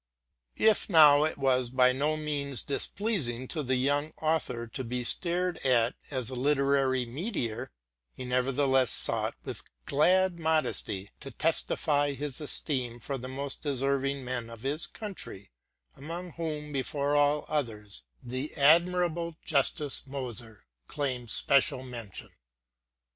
[0.59, 5.93] Although it was by no means displeasing to the young author to be stared at
[6.09, 7.69] as a Jiterary meteor,
[8.11, 14.49] he nevertheless tried, with glad modesty, to testify his esteem for the most deserving men
[14.49, 15.51] of his country,
[15.95, 22.31] among whom, before all others, the admirable Justus Méser claims especial mention.